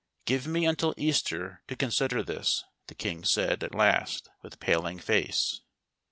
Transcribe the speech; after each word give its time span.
"Give 0.25 0.47
me 0.47 0.65
until 0.65 0.95
Easter 0.97 1.61
to 1.67 1.75
consider 1.75 2.23
this," 2.23 2.63
the 2.87 2.95
king 2.95 3.23
said 3.23 3.63
at 3.63 3.75
last 3.75 4.31
with 4.41 4.59
paling 4.59 4.97
face. 4.97 5.61